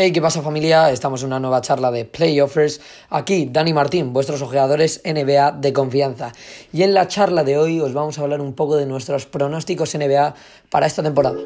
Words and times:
Hey, 0.00 0.12
¿qué 0.12 0.22
pasa 0.22 0.42
familia? 0.42 0.92
Estamos 0.92 1.22
en 1.22 1.26
una 1.26 1.40
nueva 1.40 1.60
charla 1.60 1.90
de 1.90 2.04
Playoffers. 2.04 2.80
Aquí, 3.10 3.48
Dani 3.50 3.72
Martín, 3.72 4.12
vuestros 4.12 4.42
ojeadores 4.42 5.02
NBA 5.04 5.50
de 5.58 5.72
confianza. 5.72 6.30
Y 6.72 6.84
en 6.84 6.94
la 6.94 7.08
charla 7.08 7.42
de 7.42 7.58
hoy 7.58 7.80
os 7.80 7.94
vamos 7.94 8.16
a 8.16 8.22
hablar 8.22 8.40
un 8.40 8.52
poco 8.52 8.76
de 8.76 8.86
nuestros 8.86 9.26
pronósticos 9.26 9.96
NBA 9.96 10.36
para 10.70 10.86
esta 10.86 11.02
temporada. 11.02 11.38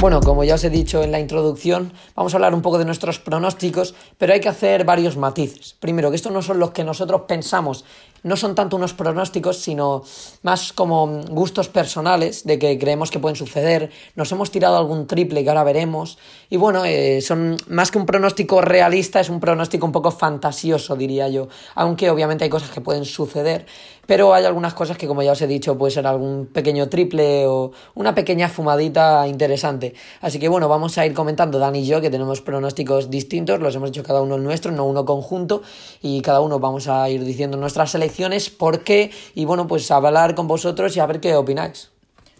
Bueno, 0.00 0.20
como 0.20 0.44
ya 0.44 0.54
os 0.54 0.62
he 0.62 0.70
dicho 0.70 1.02
en 1.02 1.10
la 1.10 1.18
introducción, 1.18 1.92
vamos 2.14 2.32
a 2.32 2.36
hablar 2.36 2.54
un 2.54 2.62
poco 2.62 2.78
de 2.78 2.84
nuestros 2.84 3.18
pronósticos, 3.18 3.94
pero 4.16 4.32
hay 4.32 4.40
que 4.40 4.48
hacer 4.48 4.84
varios 4.84 5.16
matices. 5.16 5.74
Primero, 5.80 6.10
que 6.10 6.16
estos 6.16 6.30
no 6.30 6.40
son 6.40 6.60
los 6.60 6.70
que 6.70 6.84
nosotros 6.84 7.22
pensamos, 7.26 7.84
no 8.22 8.36
son 8.36 8.54
tanto 8.54 8.76
unos 8.76 8.94
pronósticos, 8.94 9.58
sino 9.58 10.02
más 10.42 10.72
como 10.72 11.22
gustos 11.30 11.68
personales 11.68 12.44
de 12.44 12.58
que 12.58 12.78
creemos 12.78 13.10
que 13.10 13.18
pueden 13.18 13.36
suceder. 13.36 13.90
Nos 14.16 14.32
hemos 14.32 14.50
tirado 14.50 14.76
algún 14.76 15.06
triple 15.06 15.42
que 15.42 15.48
ahora 15.48 15.64
veremos. 15.64 16.18
Y 16.50 16.56
bueno, 16.56 16.84
eh, 16.84 17.20
son 17.20 17.56
más 17.68 17.90
que 17.90 17.98
un 17.98 18.06
pronóstico 18.06 18.60
realista, 18.60 19.20
es 19.20 19.28
un 19.28 19.40
pronóstico 19.40 19.86
un 19.86 19.92
poco 19.92 20.10
fantasioso, 20.10 20.96
diría 20.96 21.28
yo. 21.28 21.48
Aunque 21.74 22.10
obviamente 22.10 22.44
hay 22.44 22.50
cosas 22.50 22.70
que 22.70 22.80
pueden 22.80 23.04
suceder, 23.04 23.66
pero 24.06 24.32
hay 24.32 24.46
algunas 24.46 24.72
cosas 24.72 24.96
que, 24.96 25.06
como 25.06 25.22
ya 25.22 25.32
os 25.32 25.42
he 25.42 25.46
dicho, 25.46 25.76
puede 25.76 25.92
ser 25.92 26.06
algún 26.06 26.46
pequeño 26.46 26.88
triple 26.88 27.46
o 27.46 27.72
una 27.94 28.14
pequeña 28.14 28.48
fumadita 28.48 29.28
interesante. 29.28 29.92
Así 30.22 30.38
que 30.38 30.48
bueno, 30.48 30.66
vamos 30.66 30.96
a 30.96 31.04
ir 31.04 31.12
comentando 31.12 31.58
Dani 31.58 31.80
y 31.80 31.86
yo, 31.86 32.00
que 32.00 32.08
tenemos 32.08 32.40
pronósticos 32.40 33.10
distintos, 33.10 33.60
los 33.60 33.74
hemos 33.76 33.90
hecho 33.90 34.02
cada 34.02 34.22
uno 34.22 34.36
el 34.36 34.42
nuestro, 34.42 34.72
no 34.72 34.86
uno 34.86 35.04
conjunto, 35.04 35.60
y 36.00 36.22
cada 36.22 36.40
uno 36.40 36.58
vamos 36.58 36.88
a 36.88 37.10
ir 37.10 37.22
diciendo 37.22 37.58
nuestras 37.58 37.90
selecciones, 37.90 38.07
por 38.50 38.84
qué, 38.84 39.10
y 39.34 39.44
bueno, 39.44 39.66
pues 39.66 39.90
hablar 39.90 40.34
con 40.34 40.48
vosotros 40.48 40.96
y 40.96 41.00
a 41.00 41.06
ver 41.06 41.20
qué 41.20 41.34
opináis. 41.34 41.90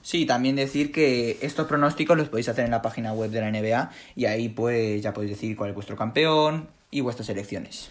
Sí, 0.02 0.24
también 0.24 0.56
decir 0.56 0.90
que 0.90 1.38
estos 1.42 1.66
pronósticos 1.66 2.16
los 2.16 2.28
podéis 2.28 2.48
hacer 2.48 2.64
en 2.64 2.70
la 2.70 2.80
página 2.80 3.12
web 3.12 3.30
de 3.30 3.40
la 3.40 3.50
NBA 3.50 3.90
y 4.16 4.24
ahí 4.24 4.48
pues 4.48 5.02
ya 5.02 5.12
podéis 5.12 5.32
decir 5.32 5.56
cuál 5.56 5.70
es 5.70 5.74
vuestro 5.74 5.96
campeón 5.96 6.68
y 6.90 7.02
vuestras 7.02 7.26
selecciones. 7.26 7.90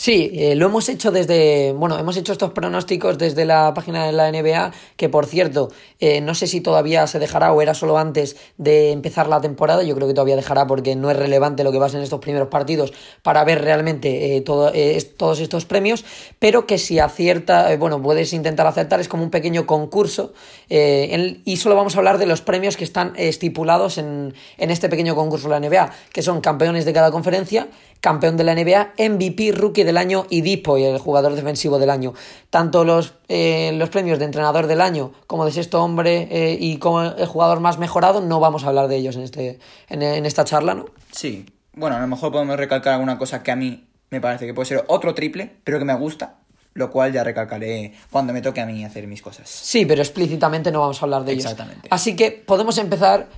Sí, 0.00 0.30
eh, 0.32 0.54
lo 0.54 0.66
hemos 0.66 0.88
hecho 0.88 1.10
desde, 1.10 1.72
bueno, 1.72 1.98
hemos 1.98 2.16
hecho 2.16 2.30
estos 2.30 2.52
pronósticos 2.52 3.18
desde 3.18 3.44
la 3.44 3.74
página 3.74 4.06
de 4.06 4.12
la 4.12 4.30
NBA, 4.30 4.70
que 4.96 5.08
por 5.08 5.26
cierto, 5.26 5.72
eh, 5.98 6.20
no 6.20 6.36
sé 6.36 6.46
si 6.46 6.60
todavía 6.60 7.04
se 7.08 7.18
dejará 7.18 7.52
o 7.52 7.60
era 7.60 7.74
solo 7.74 7.98
antes 7.98 8.36
de 8.58 8.92
empezar 8.92 9.26
la 9.26 9.40
temporada, 9.40 9.82
yo 9.82 9.96
creo 9.96 10.06
que 10.06 10.14
todavía 10.14 10.36
dejará 10.36 10.68
porque 10.68 10.94
no 10.94 11.10
es 11.10 11.16
relevante 11.16 11.64
lo 11.64 11.72
que 11.72 11.80
pasa 11.80 11.96
en 11.96 12.04
estos 12.04 12.20
primeros 12.20 12.46
partidos 12.46 12.92
para 13.24 13.42
ver 13.42 13.60
realmente 13.60 14.36
eh, 14.36 14.40
todo, 14.40 14.70
todos 15.16 15.40
estos 15.40 15.64
premios, 15.64 16.04
pero 16.38 16.64
que 16.64 16.78
si 16.78 17.00
acierta, 17.00 17.76
bueno, 17.76 18.00
puedes 18.00 18.32
intentar 18.32 18.68
acertar, 18.68 19.00
es 19.00 19.08
como 19.08 19.24
un 19.24 19.30
pequeño 19.30 19.66
concurso 19.66 20.32
y 20.68 21.56
solo 21.56 21.74
vamos 21.74 21.96
a 21.96 21.98
hablar 21.98 22.18
de 22.18 22.26
los 22.26 22.40
premios 22.40 22.76
que 22.76 22.84
están 22.84 23.14
estipulados 23.16 23.98
en, 23.98 24.32
en 24.58 24.70
este 24.70 24.88
pequeño 24.88 25.16
concurso 25.16 25.48
de 25.48 25.58
la 25.58 25.68
NBA, 25.68 25.90
que 26.12 26.22
son 26.22 26.40
campeones 26.40 26.84
de 26.84 26.92
cada 26.92 27.10
conferencia, 27.10 27.66
campeón 28.00 28.36
de 28.36 28.44
la 28.44 28.54
NBA, 28.54 28.94
MVP, 28.98 29.52
rookie 29.52 29.84
del 29.84 29.96
año 29.96 30.26
y 30.30 30.40
Dipo, 30.40 30.76
el 30.76 30.98
jugador 30.98 31.34
defensivo 31.34 31.78
del 31.78 31.90
año. 31.90 32.14
Tanto 32.50 32.84
los, 32.84 33.14
eh, 33.28 33.72
los 33.74 33.88
premios 33.90 34.18
de 34.18 34.24
entrenador 34.24 34.66
del 34.66 34.80
año 34.80 35.12
como 35.26 35.44
de 35.44 35.52
sexto 35.52 35.82
hombre 35.82 36.28
eh, 36.30 36.56
y 36.58 36.78
como 36.78 37.02
el 37.02 37.26
jugador 37.26 37.60
más 37.60 37.78
mejorado, 37.78 38.20
no 38.20 38.40
vamos 38.40 38.64
a 38.64 38.68
hablar 38.68 38.88
de 38.88 38.96
ellos 38.96 39.16
en, 39.16 39.22
este, 39.22 39.58
en, 39.88 40.02
en 40.02 40.26
esta 40.26 40.44
charla, 40.44 40.74
¿no? 40.74 40.86
Sí. 41.12 41.46
Bueno, 41.74 41.96
a 41.96 42.00
lo 42.00 42.06
mejor 42.08 42.32
podemos 42.32 42.56
recalcar 42.56 42.94
alguna 42.94 43.18
cosa 43.18 43.42
que 43.42 43.52
a 43.52 43.56
mí 43.56 43.88
me 44.10 44.20
parece 44.20 44.46
que 44.46 44.54
puede 44.54 44.66
ser 44.66 44.84
otro 44.88 45.14
triple, 45.14 45.56
pero 45.64 45.78
que 45.78 45.84
me 45.84 45.94
gusta, 45.94 46.38
lo 46.74 46.90
cual 46.90 47.12
ya 47.12 47.24
recalcaré 47.24 47.94
cuando 48.10 48.32
me 48.32 48.40
toque 48.40 48.60
a 48.60 48.66
mí 48.66 48.84
hacer 48.84 49.06
mis 49.06 49.22
cosas. 49.22 49.48
Sí, 49.48 49.84
pero 49.86 50.02
explícitamente 50.02 50.72
no 50.72 50.80
vamos 50.80 51.00
a 51.02 51.04
hablar 51.04 51.24
de 51.24 51.32
ellos. 51.32 51.44
Exactamente. 51.44 51.88
Así 51.90 52.16
que 52.16 52.30
podemos 52.30 52.78
empezar, 52.78 53.28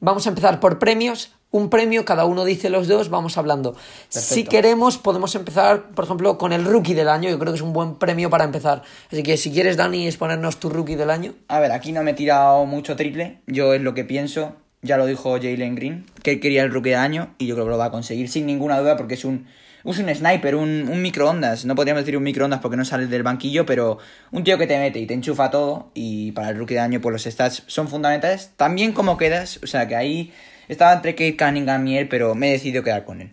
vamos 0.00 0.26
a 0.26 0.30
empezar 0.30 0.60
por 0.60 0.78
premios, 0.78 1.32
un 1.50 1.70
premio, 1.70 2.04
cada 2.04 2.26
uno 2.26 2.44
dice 2.44 2.68
los 2.68 2.88
dos, 2.88 3.08
vamos 3.08 3.38
hablando. 3.38 3.74
Si 4.08 4.44
queremos, 4.44 4.98
podemos 4.98 5.34
empezar, 5.34 5.90
por 5.90 6.04
ejemplo, 6.04 6.36
con 6.36 6.52
el 6.52 6.64
rookie 6.64 6.94
del 6.94 7.08
año. 7.08 7.30
Yo 7.30 7.38
creo 7.38 7.52
que 7.52 7.56
es 7.56 7.62
un 7.62 7.72
buen 7.72 7.94
premio 7.94 8.28
para 8.28 8.44
empezar. 8.44 8.82
Así 9.10 9.22
que 9.22 9.36
si 9.36 9.50
quieres, 9.50 9.76
Dani, 9.76 10.06
exponernos 10.06 10.58
tu 10.58 10.68
rookie 10.68 10.96
del 10.96 11.10
año. 11.10 11.34
A 11.48 11.58
ver, 11.60 11.72
aquí 11.72 11.92
no 11.92 12.02
me 12.02 12.10
he 12.10 12.14
tirado 12.14 12.66
mucho 12.66 12.96
triple. 12.96 13.40
Yo 13.46 13.72
es 13.72 13.80
lo 13.80 13.94
que 13.94 14.04
pienso. 14.04 14.56
Ya 14.82 14.96
lo 14.96 15.06
dijo 15.06 15.32
Jalen 15.32 15.74
Green, 15.74 16.06
que 16.22 16.32
él 16.32 16.40
quería 16.40 16.62
el 16.62 16.72
rookie 16.72 16.90
del 16.90 17.00
año 17.00 17.34
y 17.38 17.46
yo 17.46 17.56
creo 17.56 17.66
que 17.66 17.72
lo 17.72 17.78
va 17.78 17.86
a 17.86 17.90
conseguir 17.90 18.28
sin 18.28 18.46
ninguna 18.46 18.78
duda 18.78 18.96
porque 18.96 19.14
es 19.14 19.24
un, 19.24 19.48
es 19.84 19.98
un 19.98 20.14
sniper, 20.14 20.54
un, 20.54 20.88
un 20.88 21.02
microondas. 21.02 21.64
No 21.64 21.74
podríamos 21.74 22.02
decir 22.02 22.16
un 22.16 22.22
microondas 22.22 22.60
porque 22.60 22.76
no 22.76 22.84
sale 22.84 23.08
del 23.08 23.24
banquillo, 23.24 23.66
pero 23.66 23.98
un 24.30 24.44
tío 24.44 24.56
que 24.56 24.68
te 24.68 24.78
mete 24.78 25.00
y 25.00 25.06
te 25.06 25.14
enchufa 25.14 25.50
todo. 25.50 25.90
Y 25.94 26.30
para 26.30 26.50
el 26.50 26.58
rookie 26.58 26.74
de 26.74 26.80
año, 26.80 27.00
pues 27.00 27.12
los 27.12 27.24
stats 27.24 27.64
son 27.66 27.88
fundamentales. 27.88 28.52
También 28.56 28.92
como 28.92 29.16
quedas, 29.16 29.58
o 29.64 29.66
sea 29.66 29.88
que 29.88 29.96
ahí 29.96 30.32
estaba 30.68 30.92
entre 30.92 31.14
Kate 31.14 31.36
Cunningham 31.36 31.86
y 31.86 31.98
él, 31.98 32.08
pero 32.08 32.34
me 32.34 32.48
he 32.48 32.52
decidido 32.52 32.82
quedar 32.82 33.04
con 33.04 33.20
él. 33.20 33.30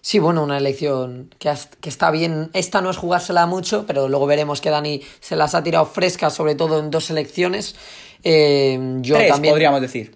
Sí, 0.00 0.20
bueno, 0.20 0.44
una 0.44 0.56
elección 0.56 1.34
que, 1.40 1.52
que, 1.80 1.88
está 1.88 2.12
bien. 2.12 2.50
Esta 2.52 2.80
no 2.80 2.90
es 2.90 2.96
jugársela 2.96 3.46
mucho, 3.46 3.86
pero 3.88 4.08
luego 4.08 4.26
veremos 4.26 4.60
que 4.60 4.70
Dani 4.70 5.02
se 5.18 5.34
las 5.34 5.56
ha 5.56 5.64
tirado 5.64 5.84
frescas, 5.84 6.32
sobre 6.32 6.54
todo 6.54 6.78
en 6.78 6.92
dos 6.92 7.06
selecciones. 7.06 7.74
Eh, 8.22 8.78
yo 9.00 9.16
Tres, 9.16 9.32
también. 9.32 9.52
podríamos 9.52 9.80
decir. 9.80 10.14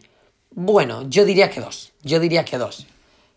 Bueno, 0.53 1.09
yo 1.09 1.25
diría 1.25 1.51
que 1.51 1.61
dos. 1.61 1.93
Yo 2.03 2.21
diría 2.21 2.45
que 2.45 2.57
dos. 2.57 2.87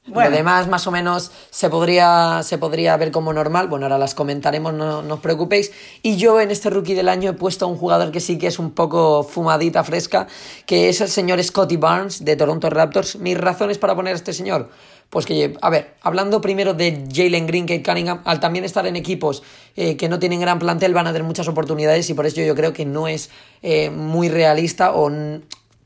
Bueno. 0.06 0.31
Lo 0.31 0.36
demás, 0.36 0.68
más 0.68 0.86
o 0.86 0.91
menos, 0.91 1.31
se 1.50 1.69
podría, 1.69 2.41
se 2.44 2.58
podría 2.58 2.97
ver 2.97 3.12
como 3.12 3.31
normal. 3.31 3.69
Bueno, 3.69 3.86
ahora 3.86 3.97
las 3.97 4.14
comentaremos, 4.14 4.74
no, 4.74 5.02
no, 5.02 5.14
os 5.14 5.19
preocupéis. 5.22 5.72
Y 6.02 6.18
yo 6.18 6.41
en 6.41 6.52
este 6.52 6.69
rookie 6.69 6.94
del 6.94 7.08
año 7.08 7.30
he 7.30 7.34
puesto 7.34 7.66
a 7.66 7.68
un 7.69 7.78
jugador 7.78 8.12
que 8.12 8.19
sí 8.19 8.38
que 8.38 8.47
es 8.47 8.59
un 8.59 8.72
poco 8.72 9.24
fumadita 9.24 9.81
fresca, 9.86 10.28
que 10.66 10.90
es 10.90 11.00
el 11.00 11.08
señor 11.08 11.42
Scotty 11.42 11.78
Barnes 11.78 12.25
de 12.25 12.36
Toronto 12.36 12.69
Raptors. 12.69 13.16
Mis 13.16 13.38
razones 13.38 13.78
para 13.78 13.96
poner 13.96 14.13
a 14.13 14.18
este 14.18 14.34
señor. 14.34 14.69
Pues 15.09 15.25
que, 15.25 15.56
a 15.62 15.69
ver, 15.69 15.94
hablando 16.02 16.42
primero 16.42 16.74
de 16.74 17.06
Jalen 17.09 17.47
Green, 17.47 17.66
Kate 17.66 17.84
Cunningham, 17.84 18.22
al 18.25 18.42
también 18.42 18.66
estar 18.66 18.86
en 18.88 18.97
equipos 18.97 19.44
eh, 19.78 19.96
que 19.96 20.09
no 20.09 20.19
tienen 20.19 20.42
gran 20.42 20.59
plantel 20.59 20.94
van 20.94 21.08
a 21.08 21.12
tener 21.13 21.25
muchas 21.25 21.47
oportunidades 21.47 22.09
y 22.09 22.13
por 22.13 22.25
eso 22.25 22.42
yo 22.42 22.56
creo 22.56 22.74
que 22.74 22.84
no 22.84 23.08
es 23.08 23.30
eh, 23.62 23.90
muy 23.90 24.28
realista 24.28 24.92
o 24.94 25.12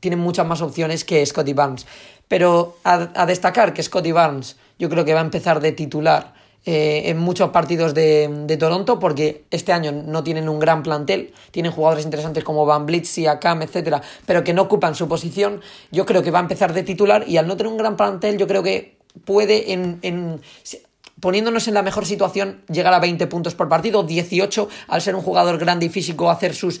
tienen 0.00 0.18
muchas 0.18 0.46
más 0.46 0.62
opciones 0.62 1.04
que 1.04 1.24
Scotty 1.24 1.52
Barnes. 1.52 1.86
Pero 2.28 2.76
a, 2.84 3.26
destacar 3.26 3.72
que 3.74 3.82
Scotty 3.82 4.12
Barnes 4.12 4.56
yo 4.78 4.88
creo 4.88 5.04
que 5.04 5.14
va 5.14 5.20
a 5.20 5.24
empezar 5.24 5.60
de 5.60 5.72
titular 5.72 6.34
eh, 6.64 7.04
en 7.06 7.18
muchos 7.18 7.50
partidos 7.50 7.94
de, 7.94 8.28
de, 8.46 8.56
Toronto 8.56 8.98
porque 8.98 9.44
este 9.50 9.72
año 9.72 9.92
no 9.92 10.22
tienen 10.22 10.48
un 10.48 10.58
gran 10.58 10.82
plantel, 10.82 11.32
tienen 11.50 11.72
jugadores 11.72 12.04
interesantes 12.04 12.44
como 12.44 12.66
Van 12.66 12.84
Blitz, 12.84 13.18
Akam, 13.26 13.62
etcétera, 13.62 14.02
pero 14.26 14.44
que 14.44 14.52
no 14.52 14.62
ocupan 14.62 14.94
su 14.94 15.08
posición. 15.08 15.62
Yo 15.90 16.04
creo 16.04 16.22
que 16.22 16.30
va 16.30 16.38
a 16.38 16.42
empezar 16.42 16.74
de 16.74 16.82
titular 16.82 17.24
y 17.26 17.38
al 17.38 17.46
no 17.46 17.56
tener 17.56 17.72
un 17.72 17.78
gran 17.78 17.96
plantel 17.96 18.36
yo 18.36 18.46
creo 18.46 18.62
que 18.62 18.98
puede 19.24 19.72
en, 19.72 19.98
en 20.02 20.40
poniéndonos 21.20 21.68
en 21.68 21.74
la 21.74 21.82
mejor 21.82 22.06
situación, 22.06 22.62
llegar 22.68 22.94
a 22.94 23.00
20 23.00 23.26
puntos 23.26 23.54
por 23.54 23.68
partido, 23.68 24.02
18 24.02 24.68
al 24.88 25.02
ser 25.02 25.14
un 25.14 25.22
jugador 25.22 25.58
grande 25.58 25.86
y 25.86 25.88
físico, 25.88 26.30
hacer 26.30 26.54
sus 26.54 26.80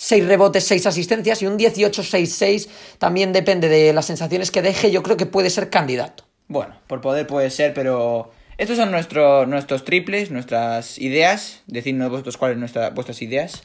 6 0.00 0.26
rebotes, 0.28 0.64
6 0.64 0.86
asistencias 0.86 1.42
y 1.42 1.46
un 1.48 1.58
18-6-6 1.58 2.68
también 2.98 3.32
depende 3.32 3.68
de 3.68 3.92
las 3.92 4.06
sensaciones 4.06 4.52
que 4.52 4.62
deje, 4.62 4.92
yo 4.92 5.02
creo 5.02 5.16
que 5.16 5.26
puede 5.26 5.50
ser 5.50 5.70
candidato. 5.70 6.24
Bueno, 6.46 6.76
por 6.86 7.00
poder 7.00 7.26
puede 7.26 7.50
ser, 7.50 7.74
pero 7.74 8.30
estos 8.58 8.76
son 8.76 8.92
nuestro, 8.92 9.44
nuestros 9.46 9.84
triples, 9.84 10.30
nuestras 10.30 10.98
ideas, 10.98 11.62
decidnos 11.66 12.10
vosotros 12.10 12.36
cuáles 12.36 12.54
son 12.54 12.60
nuestra, 12.60 12.90
vuestras 12.90 13.20
ideas. 13.22 13.64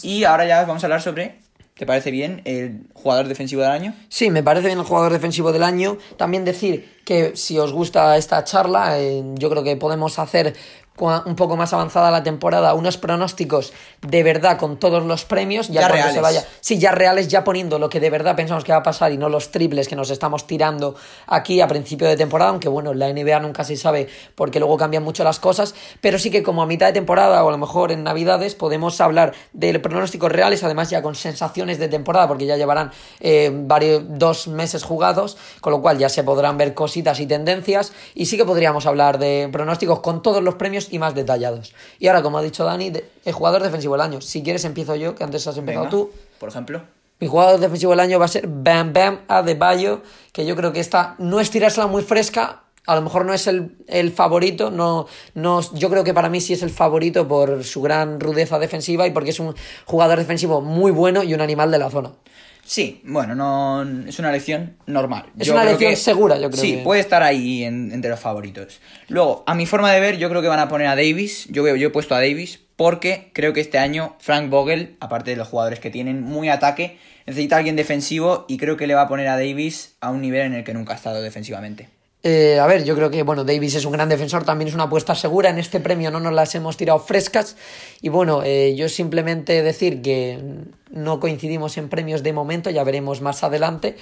Y 0.00 0.22
ahora 0.22 0.46
ya 0.46 0.64
vamos 0.64 0.84
a 0.84 0.86
hablar 0.86 1.02
sobre 1.02 1.38
¿Te 1.76 1.86
parece 1.86 2.12
bien 2.12 2.40
el 2.44 2.86
jugador 2.94 3.26
defensivo 3.26 3.62
del 3.62 3.72
año? 3.72 3.94
Sí, 4.08 4.30
me 4.30 4.44
parece 4.44 4.68
bien 4.68 4.78
el 4.78 4.84
jugador 4.84 5.12
defensivo 5.12 5.50
del 5.50 5.64
año. 5.64 5.98
También 6.16 6.44
decir 6.44 6.88
que 7.04 7.34
si 7.34 7.58
os 7.58 7.72
gusta 7.72 8.16
esta 8.16 8.44
charla, 8.44 9.00
eh, 9.00 9.24
yo 9.34 9.50
creo 9.50 9.64
que 9.64 9.74
podemos 9.74 10.20
hacer 10.20 10.54
un 10.98 11.34
poco 11.34 11.56
más 11.56 11.72
avanzada 11.72 12.10
la 12.10 12.22
temporada, 12.22 12.74
unos 12.74 12.98
pronósticos 12.98 13.72
de 14.00 14.22
verdad 14.22 14.58
con 14.58 14.78
todos 14.78 15.04
los 15.04 15.24
premios, 15.24 15.68
ya, 15.68 15.80
ya 15.80 15.80
cuando 15.80 15.96
reales. 15.96 16.14
se 16.14 16.20
vaya. 16.20 16.44
Sí, 16.60 16.78
ya 16.78 16.92
reales, 16.92 17.28
ya 17.28 17.44
poniendo 17.44 17.78
lo 17.78 17.88
que 17.88 18.00
de 18.00 18.10
verdad 18.10 18.36
pensamos 18.36 18.64
que 18.64 18.72
va 18.72 18.78
a 18.78 18.82
pasar 18.82 19.12
y 19.12 19.18
no 19.18 19.28
los 19.28 19.50
triples 19.50 19.88
que 19.88 19.96
nos 19.96 20.10
estamos 20.10 20.46
tirando 20.46 20.94
aquí 21.26 21.60
a 21.60 21.68
principio 21.68 22.06
de 22.06 22.16
temporada, 22.16 22.50
aunque 22.50 22.68
bueno, 22.68 22.92
en 22.92 23.00
la 23.00 23.12
NBA 23.12 23.40
nunca 23.40 23.64
se 23.64 23.76
sabe 23.76 24.08
porque 24.34 24.60
luego 24.60 24.76
cambian 24.76 25.02
mucho 25.02 25.24
las 25.24 25.40
cosas, 25.40 25.74
pero 26.00 26.18
sí 26.18 26.30
que 26.30 26.42
como 26.42 26.62
a 26.62 26.66
mitad 26.66 26.86
de 26.86 26.92
temporada 26.92 27.44
o 27.44 27.48
a 27.48 27.52
lo 27.52 27.58
mejor 27.58 27.90
en 27.90 28.04
Navidades 28.04 28.54
podemos 28.54 29.00
hablar 29.00 29.34
de 29.52 29.78
pronósticos 29.80 30.30
reales, 30.30 30.62
además 30.62 30.90
ya 30.90 31.02
con 31.02 31.14
sensaciones 31.14 31.78
de 31.78 31.88
temporada, 31.88 32.28
porque 32.28 32.46
ya 32.46 32.56
llevarán 32.56 32.92
eh, 33.20 33.50
varios, 33.52 34.02
dos 34.06 34.48
meses 34.48 34.84
jugados, 34.84 35.36
con 35.60 35.72
lo 35.72 35.82
cual 35.82 35.98
ya 35.98 36.08
se 36.08 36.22
podrán 36.22 36.56
ver 36.56 36.74
cositas 36.74 37.20
y 37.20 37.26
tendencias, 37.26 37.92
y 38.14 38.26
sí 38.26 38.36
que 38.36 38.44
podríamos 38.44 38.86
hablar 38.86 39.18
de 39.18 39.48
pronósticos 39.50 40.00
con 40.00 40.22
todos 40.22 40.42
los 40.42 40.54
premios 40.54 40.83
y 40.90 40.98
más 40.98 41.14
detallados. 41.14 41.74
Y 41.98 42.08
ahora, 42.08 42.22
como 42.22 42.38
ha 42.38 42.42
dicho 42.42 42.64
Dani, 42.64 42.92
el 43.24 43.32
jugador 43.32 43.62
defensivo 43.62 43.94
del 43.94 44.02
año. 44.02 44.20
Si 44.20 44.42
quieres, 44.42 44.64
empiezo 44.64 44.96
yo, 44.96 45.14
que 45.14 45.24
antes 45.24 45.46
has 45.46 45.56
empezado 45.56 45.84
Venga, 45.84 45.90
tú. 45.90 46.10
Por 46.38 46.48
ejemplo. 46.48 46.82
Mi 47.20 47.28
jugador 47.28 47.60
defensivo 47.60 47.92
del 47.92 48.00
año 48.00 48.18
va 48.18 48.24
a 48.24 48.28
ser 48.28 48.46
Bam 48.46 48.92
Bam 48.92 49.20
Adebayo, 49.28 50.02
que 50.32 50.44
yo 50.46 50.56
creo 50.56 50.72
que 50.72 50.80
esta 50.80 51.14
no 51.18 51.40
es 51.40 51.50
tirársela 51.50 51.86
muy 51.86 52.02
fresca, 52.02 52.64
a 52.86 52.94
lo 52.94 53.02
mejor 53.02 53.24
no 53.24 53.32
es 53.32 53.46
el, 53.46 53.76
el 53.86 54.12
favorito, 54.12 54.70
no, 54.70 55.06
no, 55.34 55.60
yo 55.72 55.88
creo 55.88 56.04
que 56.04 56.12
para 56.12 56.28
mí 56.28 56.40
sí 56.40 56.52
es 56.52 56.62
el 56.62 56.70
favorito 56.70 57.26
por 57.26 57.64
su 57.64 57.80
gran 57.80 58.20
rudeza 58.20 58.58
defensiva 58.58 59.06
y 59.06 59.10
porque 59.10 59.30
es 59.30 59.40
un 59.40 59.54
jugador 59.86 60.18
defensivo 60.18 60.60
muy 60.60 60.90
bueno 60.90 61.22
y 61.22 61.32
un 61.32 61.40
animal 61.40 61.70
de 61.70 61.78
la 61.78 61.90
zona. 61.90 62.12
Sí, 62.64 63.02
bueno, 63.04 63.34
no 63.34 63.82
es 64.08 64.18
una 64.18 64.30
elección 64.30 64.76
normal. 64.86 65.26
Es 65.38 65.48
una 65.48 65.60
creo 65.62 65.70
elección 65.76 65.96
segura, 65.96 66.38
yo 66.38 66.50
creo 66.50 66.60
Sí, 66.62 66.72
que- 66.76 66.82
puede 66.82 67.00
estar 67.00 67.22
ahí 67.22 67.62
en- 67.64 67.92
entre 67.92 68.10
los 68.10 68.18
favoritos. 68.20 68.80
Luego, 69.08 69.44
a 69.46 69.54
mi 69.54 69.66
forma 69.66 69.92
de 69.92 70.00
ver, 70.00 70.16
yo 70.18 70.28
creo 70.30 70.40
que 70.42 70.48
van 70.48 70.58
a 70.60 70.68
poner 70.68 70.86
a 70.86 70.96
Davis. 70.96 71.46
Yo, 71.50 71.62
veo- 71.62 71.76
yo 71.76 71.88
he 71.88 71.90
puesto 71.90 72.14
a 72.14 72.20
Davis 72.20 72.60
porque 72.76 73.30
creo 73.34 73.52
que 73.52 73.60
este 73.60 73.78
año 73.78 74.16
Frank 74.18 74.48
Vogel, 74.50 74.96
aparte 75.00 75.30
de 75.32 75.36
los 75.36 75.48
jugadores 75.48 75.78
que 75.78 75.90
tienen 75.90 76.22
muy 76.22 76.48
ataque, 76.48 76.98
necesita 77.26 77.56
a 77.56 77.58
alguien 77.58 77.76
defensivo 77.76 78.46
y 78.48 78.56
creo 78.56 78.76
que 78.76 78.86
le 78.86 78.94
va 78.94 79.02
a 79.02 79.08
poner 79.08 79.28
a 79.28 79.36
Davis 79.36 79.96
a 80.00 80.10
un 80.10 80.20
nivel 80.22 80.42
en 80.46 80.54
el 80.54 80.64
que 80.64 80.74
nunca 80.74 80.94
ha 80.94 80.96
estado 80.96 81.22
defensivamente. 81.22 81.88
Eh, 82.26 82.58
a 82.58 82.66
ver, 82.66 82.84
yo 82.84 82.96
creo 82.96 83.10
que 83.10 83.22
bueno, 83.22 83.44
Davis 83.44 83.74
es 83.74 83.84
un 83.84 83.92
gran 83.92 84.08
defensor, 84.08 84.44
también 84.44 84.68
es 84.68 84.74
una 84.74 84.84
apuesta 84.84 85.14
segura. 85.14 85.50
En 85.50 85.58
este 85.58 85.78
premio 85.78 86.10
no 86.10 86.20
nos 86.20 86.32
las 86.32 86.54
hemos 86.54 86.78
tirado 86.78 86.98
frescas. 86.98 87.54
Y 88.00 88.08
bueno, 88.08 88.42
eh, 88.42 88.74
yo 88.74 88.88
simplemente 88.88 89.62
decir 89.62 90.00
que 90.00 90.38
no 90.90 91.20
coincidimos 91.20 91.76
en 91.76 91.90
premios 91.90 92.22
de 92.22 92.32
momento, 92.32 92.70
ya 92.70 92.82
veremos 92.82 93.20
más 93.20 93.44
adelante. 93.44 93.96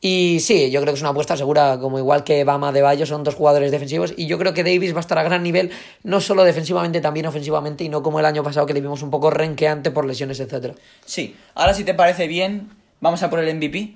Y 0.00 0.38
sí, 0.40 0.72
yo 0.72 0.80
creo 0.80 0.92
que 0.92 0.96
es 0.96 1.02
una 1.02 1.10
apuesta 1.10 1.36
segura, 1.36 1.78
como 1.78 2.00
igual 2.00 2.24
que 2.24 2.42
Bama 2.42 2.72
de 2.72 2.82
Bayo, 2.82 3.06
son 3.06 3.22
dos 3.22 3.36
jugadores 3.36 3.70
defensivos. 3.70 4.12
Y 4.16 4.26
yo 4.26 4.38
creo 4.38 4.54
que 4.54 4.64
Davis 4.64 4.92
va 4.92 4.98
a 4.98 5.00
estar 5.00 5.18
a 5.18 5.22
gran 5.22 5.44
nivel, 5.44 5.70
no 6.02 6.20
solo 6.20 6.42
defensivamente, 6.42 7.00
también 7.00 7.26
ofensivamente, 7.26 7.84
y 7.84 7.88
no 7.88 8.02
como 8.02 8.18
el 8.18 8.26
año 8.26 8.42
pasado 8.42 8.66
que 8.66 8.74
le 8.74 8.80
vimos 8.80 9.02
un 9.02 9.10
poco 9.10 9.30
renqueante 9.30 9.92
por 9.92 10.04
lesiones, 10.04 10.40
etcétera. 10.40 10.74
Sí, 11.04 11.36
ahora 11.54 11.74
si 11.74 11.84
te 11.84 11.94
parece 11.94 12.26
bien, 12.26 12.70
vamos 13.00 13.22
a 13.22 13.30
por 13.30 13.38
el 13.38 13.54
MVP. 13.54 13.94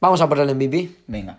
Vamos 0.00 0.20
a 0.20 0.28
por 0.28 0.40
el 0.40 0.52
MVP. 0.52 0.90
Venga. 1.06 1.38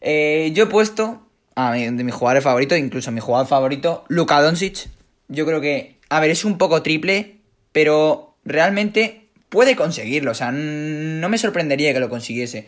Eh, 0.00 0.50
yo 0.54 0.64
he 0.64 0.66
puesto 0.66 1.26
a 1.54 1.72
mi, 1.72 1.84
de 1.84 2.04
mi 2.04 2.12
jugador 2.12 2.42
favorito, 2.42 2.76
incluso 2.76 3.10
mi 3.10 3.20
jugador 3.20 3.46
favorito, 3.46 4.04
Luka 4.08 4.40
Doncic. 4.40 4.88
Yo 5.28 5.44
creo 5.44 5.60
que, 5.60 5.98
a 6.08 6.20
ver, 6.20 6.30
es 6.30 6.44
un 6.44 6.58
poco 6.58 6.82
triple, 6.82 7.38
pero 7.72 8.36
realmente 8.44 9.28
puede 9.48 9.76
conseguirlo. 9.76 10.32
O 10.32 10.34
sea, 10.34 10.52
no 10.52 11.28
me 11.28 11.38
sorprendería 11.38 11.92
que 11.92 12.00
lo 12.00 12.08
consiguiese. 12.08 12.66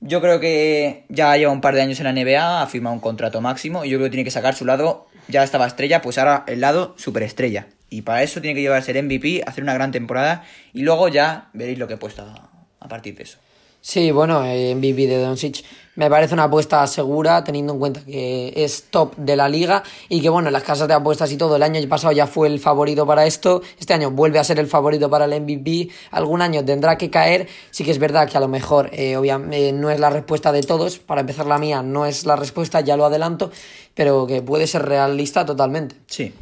Yo 0.00 0.20
creo 0.20 0.40
que 0.40 1.04
ya 1.08 1.36
lleva 1.36 1.52
un 1.52 1.60
par 1.60 1.74
de 1.74 1.82
años 1.82 1.98
en 2.00 2.04
la 2.04 2.12
NBA, 2.12 2.62
ha 2.62 2.66
firmado 2.66 2.94
un 2.94 3.00
contrato 3.00 3.40
máximo 3.40 3.84
y 3.84 3.90
yo 3.90 3.98
creo 3.98 4.06
que 4.06 4.10
tiene 4.10 4.24
que 4.24 4.30
sacar 4.30 4.54
su 4.54 4.66
lado, 4.66 5.06
ya 5.28 5.42
estaba 5.42 5.66
estrella, 5.66 6.02
pues 6.02 6.18
ahora 6.18 6.44
el 6.46 6.60
lado 6.60 6.94
superestrella. 6.98 7.68
Y 7.88 8.02
para 8.02 8.22
eso 8.22 8.40
tiene 8.40 8.54
que 8.54 8.60
llevarse 8.60 8.92
el 8.92 9.02
MVP, 9.04 9.42
hacer 9.46 9.64
una 9.64 9.74
gran 9.74 9.92
temporada 9.92 10.44
y 10.72 10.82
luego 10.82 11.08
ya 11.08 11.48
veréis 11.54 11.78
lo 11.78 11.88
que 11.88 11.94
he 11.94 11.98
puesto 11.98 12.22
a 12.22 12.88
partir 12.88 13.16
de 13.16 13.22
eso. 13.22 13.38
Sí, 13.88 14.10
bueno, 14.10 14.44
eh, 14.44 14.74
MVP 14.74 15.06
de 15.06 15.22
Doncic. 15.22 15.64
Me 15.94 16.10
parece 16.10 16.34
una 16.34 16.42
apuesta 16.44 16.84
segura 16.88 17.44
teniendo 17.44 17.74
en 17.74 17.78
cuenta 17.78 18.00
que 18.04 18.52
es 18.56 18.86
top 18.90 19.14
de 19.14 19.36
la 19.36 19.48
liga 19.48 19.84
y 20.08 20.20
que 20.20 20.28
bueno, 20.28 20.48
en 20.48 20.54
las 20.54 20.64
casas 20.64 20.88
de 20.88 20.94
apuestas 20.94 21.30
y 21.30 21.36
todo, 21.36 21.54
el 21.54 21.62
año 21.62 21.80
pasado 21.88 22.12
ya 22.12 22.26
fue 22.26 22.48
el 22.48 22.58
favorito 22.58 23.06
para 23.06 23.26
esto, 23.26 23.62
este 23.78 23.94
año 23.94 24.10
vuelve 24.10 24.40
a 24.40 24.44
ser 24.44 24.58
el 24.58 24.66
favorito 24.66 25.08
para 25.08 25.26
el 25.26 25.40
MVP, 25.40 25.88
algún 26.10 26.42
año 26.42 26.64
tendrá 26.64 26.98
que 26.98 27.10
caer, 27.10 27.46
sí 27.70 27.84
que 27.84 27.92
es 27.92 28.00
verdad 28.00 28.28
que 28.28 28.36
a 28.36 28.40
lo 28.40 28.48
mejor 28.48 28.90
eh, 28.92 29.16
obviamente 29.16 29.72
no 29.72 29.88
es 29.88 30.00
la 30.00 30.10
respuesta 30.10 30.50
de 30.50 30.64
todos, 30.64 30.98
para 30.98 31.20
empezar 31.20 31.46
la 31.46 31.58
mía 31.58 31.80
no 31.84 32.06
es 32.06 32.26
la 32.26 32.34
respuesta, 32.34 32.80
ya 32.80 32.96
lo 32.96 33.04
adelanto, 33.04 33.52
pero 33.94 34.26
que 34.26 34.42
puede 34.42 34.66
ser 34.66 34.84
realista 34.84 35.46
totalmente. 35.46 35.94
Sí, 36.08 36.34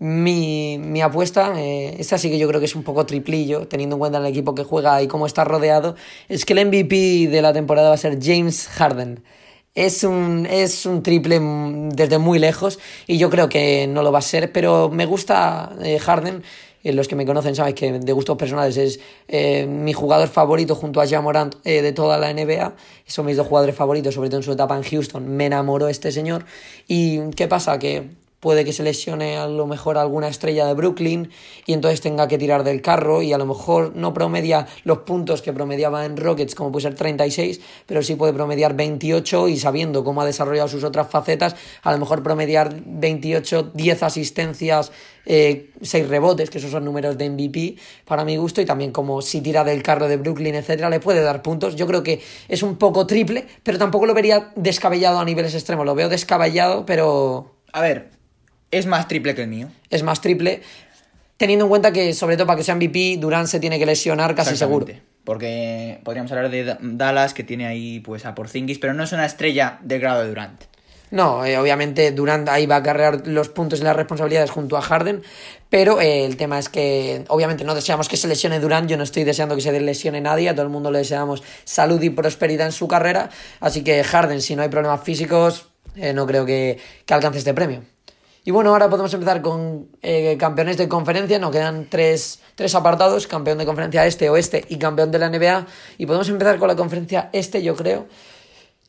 Mi, 0.00 0.78
mi 0.78 1.00
apuesta, 1.00 1.54
eh, 1.60 1.96
esta 1.98 2.18
sí 2.18 2.30
que 2.30 2.38
yo 2.38 2.46
creo 2.48 2.60
que 2.60 2.66
es 2.66 2.76
un 2.76 2.84
poco 2.84 3.04
triplillo, 3.04 3.66
teniendo 3.66 3.96
en 3.96 4.00
cuenta 4.00 4.18
el 4.18 4.26
equipo 4.26 4.54
que 4.54 4.62
juega 4.64 5.02
y 5.02 5.08
cómo 5.08 5.26
está 5.26 5.44
rodeado, 5.44 5.96
es 6.28 6.44
que 6.44 6.52
el 6.52 6.66
MVP 6.66 7.28
de 7.28 7.42
la 7.42 7.52
temporada 7.52 7.88
va 7.88 7.94
a 7.94 7.98
ser 7.98 8.18
James 8.22 8.68
Harden. 8.68 9.22
Es 9.74 10.04
un, 10.04 10.46
es 10.46 10.86
un 10.86 11.02
triple 11.02 11.40
mm, 11.40 11.90
desde 11.90 12.18
muy 12.18 12.38
lejos 12.38 12.78
y 13.06 13.18
yo 13.18 13.30
creo 13.30 13.48
que 13.48 13.86
no 13.86 14.02
lo 14.02 14.12
va 14.12 14.20
a 14.20 14.22
ser, 14.22 14.52
pero 14.52 14.88
me 14.88 15.06
gusta 15.06 15.76
eh, 15.82 15.98
Harden. 15.98 16.42
Eh, 16.84 16.92
los 16.92 17.08
que 17.08 17.16
me 17.16 17.26
conocen 17.26 17.54
saben 17.54 17.74
que 17.74 17.92
de 17.98 18.12
gustos 18.12 18.36
personales 18.36 18.76
es 18.76 19.00
eh, 19.26 19.66
mi 19.66 19.92
jugador 19.92 20.28
favorito 20.28 20.74
junto 20.74 21.00
a 21.00 21.06
Jamorant 21.06 21.56
eh, 21.64 21.82
de 21.82 21.92
toda 21.92 22.18
la 22.18 22.32
NBA. 22.32 22.74
Son 23.06 23.26
mis 23.26 23.36
dos 23.36 23.46
jugadores 23.46 23.74
favoritos, 23.74 24.14
sobre 24.14 24.28
todo 24.28 24.38
en 24.38 24.44
su 24.44 24.52
etapa 24.52 24.76
en 24.76 24.82
Houston. 24.82 25.28
Me 25.28 25.46
enamoró 25.46 25.88
este 25.88 26.12
señor. 26.12 26.44
¿Y 26.86 27.30
qué 27.30 27.48
pasa? 27.48 27.78
Que 27.78 28.10
puede 28.40 28.64
que 28.64 28.72
se 28.72 28.82
lesione 28.82 29.36
a 29.36 29.48
lo 29.48 29.66
mejor 29.66 29.98
alguna 29.98 30.28
estrella 30.28 30.66
de 30.66 30.74
Brooklyn 30.74 31.30
y 31.66 31.72
entonces 31.72 32.00
tenga 32.00 32.28
que 32.28 32.38
tirar 32.38 32.64
del 32.64 32.82
carro 32.82 33.22
y 33.22 33.32
a 33.32 33.38
lo 33.38 33.46
mejor 33.46 33.96
no 33.96 34.14
promedia 34.14 34.66
los 34.84 34.98
puntos 34.98 35.42
que 35.42 35.52
promediaba 35.52 36.04
en 36.04 36.16
Rockets 36.16 36.54
como 36.54 36.70
puede 36.70 36.84
ser 36.84 36.94
36 36.94 37.60
pero 37.86 38.02
sí 38.02 38.14
puede 38.14 38.32
promediar 38.32 38.74
28 38.74 39.48
y 39.48 39.56
sabiendo 39.56 40.04
cómo 40.04 40.22
ha 40.22 40.26
desarrollado 40.26 40.68
sus 40.68 40.84
otras 40.84 41.08
facetas 41.08 41.56
a 41.82 41.92
lo 41.92 41.98
mejor 41.98 42.22
promediar 42.22 42.74
28 42.84 43.72
10 43.74 44.02
asistencias 44.02 44.92
eh, 45.26 45.70
6 45.82 46.08
rebotes 46.08 46.48
que 46.48 46.58
esos 46.58 46.70
son 46.70 46.84
números 46.84 47.18
de 47.18 47.28
MVP 47.28 47.76
para 48.06 48.24
mi 48.24 48.36
gusto 48.36 48.60
y 48.60 48.64
también 48.64 48.92
como 48.92 49.20
si 49.20 49.40
tira 49.40 49.64
del 49.64 49.82
carro 49.82 50.08
de 50.08 50.16
Brooklyn 50.16 50.54
etcétera 50.54 50.88
le 50.88 51.00
puede 51.00 51.20
dar 51.20 51.42
puntos. 51.42 51.76
Yo 51.76 51.86
creo 51.86 52.02
que 52.02 52.20
es 52.48 52.62
un 52.62 52.76
poco 52.76 53.06
triple 53.06 53.46
pero 53.62 53.78
tampoco 53.78 54.06
lo 54.06 54.14
vería 54.14 54.52
descabellado 54.56 55.18
a 55.18 55.24
niveles 55.24 55.54
extremos. 55.54 55.84
Lo 55.84 55.94
veo 55.94 56.08
descabellado 56.08 56.86
pero 56.86 57.56
a 57.72 57.82
ver, 57.82 58.17
es 58.70 58.86
más 58.86 59.08
triple 59.08 59.34
que 59.34 59.42
el 59.42 59.48
mío. 59.48 59.68
es 59.90 60.02
más 60.02 60.20
triple, 60.20 60.62
teniendo 61.36 61.64
en 61.66 61.68
cuenta 61.70 61.92
que, 61.92 62.12
sobre 62.14 62.36
todo 62.36 62.46
para 62.46 62.56
que 62.56 62.64
sea 62.64 62.74
MVP, 62.74 63.16
Durán 63.18 63.46
se 63.48 63.60
tiene 63.60 63.78
que 63.78 63.86
lesionar 63.86 64.34
casi 64.34 64.56
seguro. 64.56 64.86
Porque 65.24 66.00
podríamos 66.04 66.32
hablar 66.32 66.50
de 66.50 66.64
Da- 66.64 66.78
Dallas, 66.80 67.34
que 67.34 67.44
tiene 67.44 67.66
ahí 67.66 68.00
pues 68.00 68.24
a 68.26 68.34
Porzingis, 68.34 68.78
pero 68.78 68.94
no 68.94 69.04
es 69.04 69.12
una 69.12 69.26
estrella 69.26 69.78
del 69.82 70.00
grado 70.00 70.22
de 70.22 70.28
Durant. 70.28 70.62
No, 71.10 71.44
eh, 71.46 71.56
obviamente 71.56 72.12
Durant 72.12 72.48
ahí 72.50 72.66
va 72.66 72.76
a 72.76 72.82
cargar 72.82 73.26
los 73.26 73.48
puntos 73.48 73.80
y 73.80 73.82
las 73.82 73.96
responsabilidades 73.96 74.50
junto 74.50 74.76
a 74.76 74.82
Harden, 74.82 75.22
pero 75.70 76.00
eh, 76.02 76.24
el 76.26 76.36
tema 76.36 76.58
es 76.58 76.68
que 76.68 77.24
obviamente 77.28 77.64
no 77.64 77.74
deseamos 77.74 78.08
que 78.10 78.18
se 78.18 78.28
lesione 78.28 78.60
Durant, 78.60 78.90
yo 78.90 78.96
no 78.98 79.04
estoy 79.04 79.24
deseando 79.24 79.54
que 79.54 79.62
se 79.62 79.78
lesione 79.80 80.20
nadie, 80.20 80.50
a 80.50 80.54
todo 80.54 80.64
el 80.64 80.68
mundo 80.70 80.90
le 80.90 80.98
deseamos 80.98 81.42
salud 81.64 82.02
y 82.02 82.10
prosperidad 82.10 82.66
en 82.66 82.72
su 82.72 82.88
carrera, 82.88 83.30
así 83.60 83.82
que 83.82 84.04
Harden, 84.04 84.42
si 84.42 84.54
no 84.54 84.62
hay 84.62 84.68
problemas 84.68 85.02
físicos, 85.02 85.68
eh, 85.96 86.12
no 86.12 86.26
creo 86.26 86.44
que, 86.44 86.78
que 87.06 87.14
alcance 87.14 87.38
este 87.38 87.54
premio. 87.54 87.82
Y 88.48 88.50
bueno, 88.50 88.70
ahora 88.70 88.88
podemos 88.88 89.12
empezar 89.12 89.42
con 89.42 89.88
eh, 90.00 90.38
campeones 90.38 90.78
de 90.78 90.88
conferencia. 90.88 91.38
Nos 91.38 91.50
quedan 91.50 91.86
tres, 91.90 92.40
tres 92.54 92.74
apartados: 92.74 93.26
campeón 93.26 93.58
de 93.58 93.66
conferencia 93.66 94.06
este, 94.06 94.30
oeste 94.30 94.64
y 94.70 94.78
campeón 94.78 95.10
de 95.10 95.18
la 95.18 95.28
NBA. 95.28 95.66
Y 95.98 96.06
podemos 96.06 96.30
empezar 96.30 96.58
con 96.58 96.68
la 96.68 96.74
conferencia 96.74 97.28
este, 97.34 97.62
yo 97.62 97.76
creo. 97.76 98.06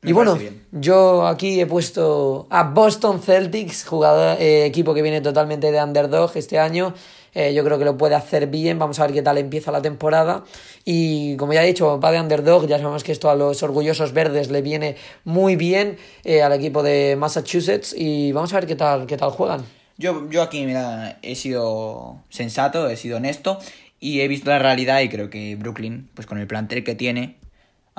Me 0.01 0.11
y 0.11 0.13
bueno, 0.13 0.35
bien. 0.35 0.63
yo 0.71 1.27
aquí 1.27 1.59
he 1.59 1.65
puesto 1.65 2.47
a 2.49 2.63
Boston 2.63 3.21
Celtics, 3.21 3.85
jugador, 3.85 4.41
eh, 4.41 4.65
equipo 4.65 4.93
que 4.93 5.01
viene 5.01 5.19
totalmente 5.19 5.71
de 5.71 5.83
underdog 5.83 6.31
este 6.35 6.57
año. 6.57 6.93
Eh, 7.33 7.53
yo 7.53 7.63
creo 7.63 7.77
que 7.77 7.85
lo 7.85 7.97
puede 7.97 8.15
hacer 8.15 8.47
bien. 8.47 8.79
Vamos 8.79 8.99
a 8.99 9.03
ver 9.05 9.13
qué 9.13 9.21
tal 9.21 9.37
empieza 9.37 9.71
la 9.71 9.81
temporada. 9.81 10.45
Y 10.85 11.35
como 11.35 11.53
ya 11.53 11.63
he 11.63 11.67
dicho, 11.67 11.99
va 11.99 12.11
de 12.11 12.19
underdog. 12.19 12.65
Ya 12.67 12.77
sabemos 12.77 13.03
que 13.03 13.11
esto 13.11 13.29
a 13.29 13.35
los 13.35 13.61
orgullosos 13.61 14.13
verdes 14.13 14.49
le 14.49 14.61
viene 14.61 14.95
muy 15.25 15.55
bien 15.55 15.97
eh, 16.23 16.41
al 16.41 16.53
equipo 16.53 16.81
de 16.81 17.15
Massachusetts. 17.17 17.93
Y 17.95 18.31
vamos 18.31 18.53
a 18.53 18.55
ver 18.55 18.67
qué 18.67 18.75
tal, 18.75 19.05
qué 19.05 19.17
tal 19.17 19.31
juegan. 19.31 19.65
Yo, 19.97 20.29
yo 20.29 20.41
aquí, 20.41 20.65
mira, 20.65 21.19
he 21.21 21.35
sido 21.35 22.23
sensato, 22.29 22.89
he 22.89 22.95
sido 22.95 23.17
honesto 23.17 23.59
y 23.99 24.21
he 24.21 24.27
visto 24.29 24.49
la 24.49 24.59
realidad 24.59 25.01
y 25.01 25.09
creo 25.09 25.29
que 25.29 25.57
Brooklyn, 25.57 26.09
pues 26.13 26.25
con 26.25 26.37
el 26.37 26.47
plantel 26.47 26.85
que 26.85 26.95
tiene, 26.95 27.35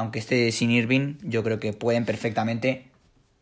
aunque 0.01 0.19
esté 0.19 0.51
sin 0.51 0.71
Irving, 0.71 1.17
yo 1.23 1.43
creo 1.43 1.61
que 1.61 1.75
pueden 1.75 2.07
perfectamente 2.07 2.87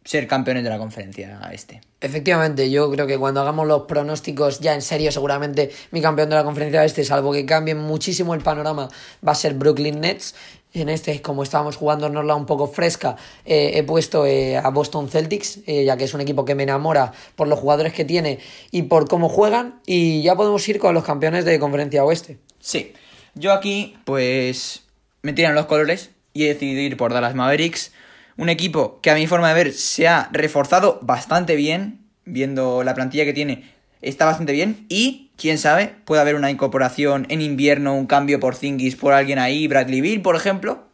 ser 0.04 0.26
campeones 0.26 0.64
de 0.64 0.70
la 0.70 0.78
conferencia 0.78 1.40
este. 1.52 1.80
Efectivamente, 2.00 2.68
yo 2.68 2.90
creo 2.90 3.06
que 3.06 3.16
cuando 3.16 3.40
hagamos 3.40 3.66
los 3.68 3.82
pronósticos 3.82 4.58
ya 4.58 4.74
en 4.74 4.82
serio, 4.82 5.12
seguramente 5.12 5.70
mi 5.92 6.00
campeón 6.00 6.30
de 6.30 6.34
la 6.34 6.42
conferencia 6.42 6.84
este, 6.84 7.04
salvo 7.04 7.32
que 7.32 7.46
cambie 7.46 7.76
muchísimo 7.76 8.34
el 8.34 8.40
panorama, 8.40 8.88
va 9.26 9.32
a 9.32 9.34
ser 9.36 9.54
Brooklyn 9.54 10.00
Nets. 10.00 10.34
En 10.74 10.88
este, 10.88 11.22
como 11.22 11.44
estábamos 11.44 11.76
jugándonosla 11.76 12.34
un 12.34 12.44
poco 12.44 12.66
fresca, 12.66 13.16
eh, 13.44 13.72
he 13.74 13.84
puesto 13.84 14.26
eh, 14.26 14.56
a 14.56 14.68
Boston 14.70 15.08
Celtics, 15.08 15.60
eh, 15.66 15.84
ya 15.84 15.96
que 15.96 16.04
es 16.04 16.14
un 16.14 16.20
equipo 16.20 16.44
que 16.44 16.56
me 16.56 16.64
enamora 16.64 17.12
por 17.36 17.46
los 17.46 17.58
jugadores 17.58 17.92
que 17.92 18.04
tiene 18.04 18.40
y 18.72 18.82
por 18.82 19.08
cómo 19.08 19.28
juegan. 19.28 19.80
Y 19.86 20.22
ya 20.22 20.34
podemos 20.34 20.68
ir 20.68 20.80
con 20.80 20.92
los 20.92 21.04
campeones 21.04 21.44
de 21.44 21.58
conferencia 21.60 22.04
oeste. 22.04 22.38
Sí, 22.58 22.92
yo 23.34 23.52
aquí 23.52 23.96
pues 24.04 24.82
me 25.22 25.32
tiran 25.32 25.54
los 25.54 25.66
colores 25.66 26.10
y 26.38 26.44
he 26.44 26.54
decidido 26.54 26.80
ir 26.82 26.96
por 26.96 27.12
Dallas 27.12 27.34
Mavericks, 27.34 27.90
un 28.36 28.48
equipo 28.48 29.00
que 29.00 29.10
a 29.10 29.16
mi 29.16 29.26
forma 29.26 29.48
de 29.48 29.54
ver 29.54 29.72
se 29.72 30.06
ha 30.06 30.28
reforzado 30.30 31.00
bastante 31.02 31.56
bien, 31.56 31.98
viendo 32.24 32.84
la 32.84 32.94
plantilla 32.94 33.24
que 33.24 33.32
tiene, 33.32 33.72
está 34.02 34.24
bastante 34.24 34.52
bien 34.52 34.86
y 34.88 35.32
quién 35.36 35.58
sabe, 35.58 35.96
puede 36.04 36.20
haber 36.20 36.36
una 36.36 36.52
incorporación 36.52 37.26
en 37.28 37.40
invierno, 37.40 37.96
un 37.96 38.06
cambio 38.06 38.38
por 38.38 38.54
Zingis 38.54 38.94
por 38.94 39.14
alguien 39.14 39.40
ahí, 39.40 39.66
Bradley 39.66 40.00
Bill, 40.00 40.22
por 40.22 40.36
ejemplo, 40.36 40.84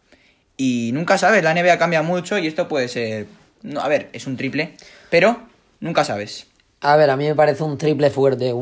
y 0.56 0.92
nunca 0.94 1.18
sabes, 1.18 1.44
la 1.44 1.52
NBA 1.52 1.76
cambia 1.76 2.00
mucho 2.00 2.38
y 2.38 2.46
esto 2.46 2.66
puede 2.66 2.88
ser, 2.88 3.26
no, 3.62 3.82
a 3.82 3.88
ver, 3.88 4.08
es 4.14 4.26
un 4.26 4.38
triple, 4.38 4.76
pero 5.10 5.42
nunca 5.78 6.04
sabes. 6.04 6.46
A 6.80 6.96
ver, 6.96 7.10
a 7.10 7.16
mí 7.18 7.26
me 7.26 7.34
parece 7.34 7.64
un 7.64 7.76
triple 7.76 8.08
fuerte, 8.08 8.48
a 8.50 8.54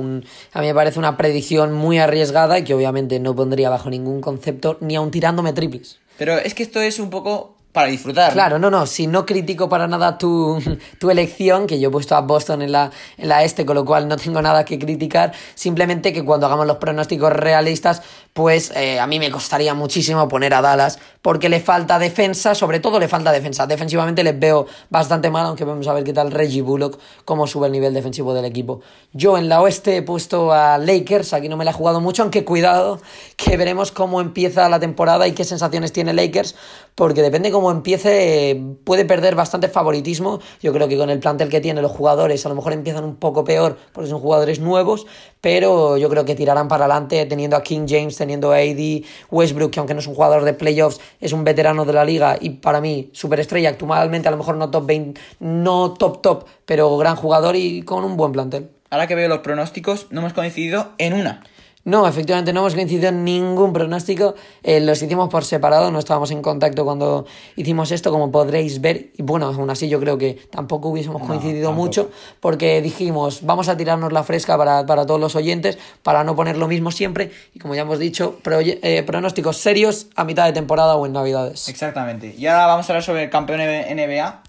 mí 0.61 0.67
me 0.67 0.75
parece 0.75 0.99
una 0.99 1.17
predicción 1.17 1.73
muy 1.73 1.99
arriesgada 1.99 2.59
y 2.59 2.65
que 2.65 2.75
obviamente 2.75 3.21
no 3.21 3.37
pondría 3.37 3.71
bajo 3.71 3.89
ningún 3.89 4.21
concepto 4.21 4.79
ni 4.81 4.97
aun 4.97 5.12
tirándome 5.12 5.53
triples. 5.53 6.02
Pero 6.19 6.38
es 6.38 6.54
que 6.54 6.62
esto 6.62 6.81
es 6.81 6.99
un 6.99 7.11
poco 7.11 7.57
para 7.73 7.88
disfrutar. 7.88 8.35
Claro, 8.35 8.59
no, 8.59 8.71
no, 8.71 8.87
si 8.87 9.07
no 9.07 9.25
critico 9.25 9.69
para 9.69 9.88
nada 9.88 10.19
tu, 10.19 10.62
tu 10.99 11.11
elección, 11.11 11.66
que 11.66 11.81
yo 11.81 11.88
he 11.88 11.90
puesto 11.92 12.14
a 12.14 12.21
Boston 12.21 12.61
en 12.62 12.73
la, 12.73 12.90
en 13.16 13.28
la 13.28 13.45
este, 13.45 13.64
con 13.64 13.75
lo 13.75 13.85
cual 13.85 14.09
no 14.09 14.16
tengo 14.16 14.42
nada 14.42 14.64
que 14.64 14.78
criticar, 14.78 15.33
simplemente 15.54 16.12
que 16.12 16.23
cuando 16.23 16.47
hagamos 16.47 16.66
los 16.66 16.76
pronósticos 16.76 17.33
realistas, 17.33 18.02
pues 18.35 18.73
eh, 18.76 19.00
a 19.00 19.07
mí 19.07 19.19
me 19.19 19.31
costaría 19.31 19.73
muchísimo 19.73 20.28
poner 20.28 20.52
a 20.52 20.61
Dallas, 20.61 20.99
porque 21.23 21.49
le 21.49 21.61
falta 21.61 21.99
defensa, 21.99 22.55
sobre 22.55 22.81
todo 22.81 22.99
le 22.99 23.09
falta 23.09 23.33
defensa. 23.33 23.67
Defensivamente 23.67 24.25
les 24.25 24.38
veo 24.38 24.67
bastante 24.91 25.31
mal, 25.31 25.47
aunque 25.47 25.64
vamos 25.64 25.87
a 25.87 25.95
ver 25.95 26.05
qué 26.05 26.12
tal 26.12 26.33
Reggie 26.33 26.62
Bullock, 26.62 26.99
cómo 27.25 27.47
sube 27.47 27.67
el 27.69 27.73
nivel 27.73 27.95
defensivo 27.95 28.35
del 28.35 28.45
equipo. 28.45 28.81
Yo 29.12 29.38
en 29.38 29.49
la 29.49 29.62
oeste 29.62 29.97
he 29.97 30.02
puesto 30.02 30.52
a 30.52 30.79
Lakers, 30.79 31.33
aquí 31.33 31.49
no 31.49 31.57
me 31.57 31.64
la 31.64 31.71
he 31.71 31.75
jugado 31.75 32.00
mucho, 32.00 32.23
aunque 32.23 32.45
cuidado, 32.45 33.00
que 33.37 33.57
veremos 33.57 33.93
cómo 33.93 34.21
empieza 34.21 34.69
la 34.69 34.81
temporada 34.81 35.29
y 35.29 35.33
qué 35.33 35.45
sensaciones 35.45 35.93
tiene 35.93 36.12
Lakers, 36.12 36.57
porque 36.95 37.23
depende 37.23 37.50
cómo 37.50 37.71
empiece, 37.71 38.61
puede 38.85 39.05
perder 39.05 39.35
bastante 39.35 39.69
favoritismo. 39.69 40.41
Yo 40.61 40.73
creo 40.73 40.88
que 40.88 40.99
con 40.99 41.09
el 41.09 41.21
plantel 41.21 41.49
que 41.49 41.61
tiene 41.61 41.81
los 41.81 41.93
jugadores, 41.93 42.45
a 42.45 42.49
lo 42.49 42.55
mejor 42.57 42.73
empiezan 42.73 43.05
un 43.05 43.17
poco 43.17 43.45
peor 43.45 43.76
porque 43.93 44.11
son 44.11 44.21
jugadores 44.21 44.59
nuevos, 44.59 45.07
pero 45.41 45.97
yo 45.97 46.09
creo 46.09 46.25
que 46.25 46.35
tirarán 46.35 46.69
para 46.69 46.85
adelante 46.85 47.25
teniendo 47.26 47.57
a 47.57 47.62
King 47.62 47.87
James, 47.88 48.17
teniendo 48.17 48.52
a 48.52 48.57
AD 48.57 49.02
Westbrook, 49.31 49.71
que 49.71 49.81
aunque 49.81 49.95
no 49.95 50.00
es 50.00 50.07
un 50.07 50.14
jugador 50.14 50.45
de 50.45 50.52
playoffs, 50.52 51.00
es 51.23 51.33
un 51.33 51.45
veterano 51.45 51.87
de 51.87 51.95
la 51.95 52.05
liga 52.05 52.37
y 52.38 52.50
para 52.50 52.83
mí 52.83 53.09
superestrella 53.12 53.71
actualmente, 53.71 54.29
a 54.29 54.31
lo 54.31 54.37
mejor 54.37 54.57
no 54.57 54.71
top 54.71 54.87
20, 54.87 55.21
no 55.41 55.93
top 55.95 56.21
top, 56.21 56.45
pero 56.67 56.99
gran 56.99 57.17
jugador 57.17 57.57
y 57.57 57.83
con 57.83 58.05
un 58.05 58.19
buen 58.19 58.33
plantel. 58.33 58.69
Ahora 58.91 59.07
que 59.07 59.14
veo 59.14 59.29
los 59.29 59.38
pronósticos, 59.38 60.09
no 60.11 60.21
hemos 60.21 60.35
coincidido 60.35 60.93
en 60.99 61.14
una. 61.14 61.43
No, 61.85 62.07
efectivamente 62.07 62.53
no 62.53 62.61
hemos 62.61 62.75
coincidido 62.75 63.09
en 63.09 63.25
ningún 63.25 63.73
pronóstico. 63.73 64.37
Eh, 64.62 64.81
los 64.81 65.03
hicimos 65.03 65.29
por 65.29 65.45
separado, 65.45 65.91
no 65.91 65.99
estábamos 65.99 66.31
en 66.31 66.41
contacto 66.41 66.85
cuando 66.85 67.27
hicimos 67.57 67.91
esto, 67.91 68.12
como 68.12 68.31
podréis 68.31 68.81
ver. 68.81 69.11
Y 69.17 69.23
bueno, 69.23 69.47
aún 69.47 69.69
así 69.69 69.89
yo 69.89 69.99
creo 69.99 70.17
que 70.17 70.35
tampoco 70.51 70.91
hubiésemos 70.91 71.23
coincidido 71.27 71.73
mucho, 71.73 72.11
porque 72.39 72.81
dijimos, 72.83 73.41
vamos 73.43 73.69
a 73.69 73.77
tirarnos 73.77 74.12
la 74.12 74.23
fresca 74.23 74.57
para, 74.57 75.07
todos 75.07 75.21
los 75.21 75.35
oyentes, 75.35 75.77
para 76.05 76.23
no 76.23 76.37
poner 76.37 76.57
lo 76.57 76.69
mismo 76.69 76.93
siempre. 76.93 77.33
Y 77.53 77.59
como 77.59 77.75
ya 77.75 77.83
hemos 77.83 77.99
dicho, 77.99 78.39
eh, 78.45 79.03
pronósticos 79.03 79.57
serios 79.57 80.07
a 80.15 80.25
mitad 80.25 80.45
de 80.45 80.53
temporada 80.53 80.95
o 80.95 81.05
en 81.05 81.12
Navidades. 81.12 81.69
Exactamente. 81.69 82.33
Y 82.39 82.47
ahora 82.47 82.67
vamos 82.67 82.89
a 82.89 82.93
hablar 82.93 83.03
sobre 83.03 83.25
el 83.25 83.31
campeón 83.31 83.61
NBA. 83.61 84.43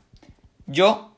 Yo 0.68 1.16